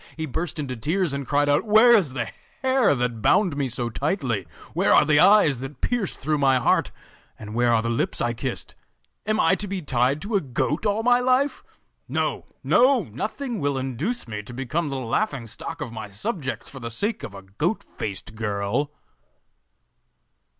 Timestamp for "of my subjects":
15.81-16.67